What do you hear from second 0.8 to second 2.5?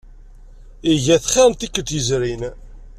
Iga-t xir n tikkelt yezrin.